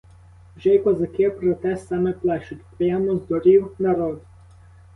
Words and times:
Вже 0.57 0.69
й 0.75 0.79
козаки 0.79 1.29
про 1.29 1.53
те 1.53 1.77
саме 1.77 2.11
плещуть, 2.13 2.61
прямо 2.77 3.15
здурів 3.15 3.71
народ. 3.79 4.21